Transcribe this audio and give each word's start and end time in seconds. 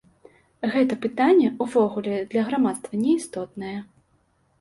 Гэта 0.75 0.95
пытанне, 1.03 1.47
увогуле, 1.65 2.15
для 2.31 2.43
грамадства 2.47 3.01
не 3.03 3.11
істотнае. 3.19 3.75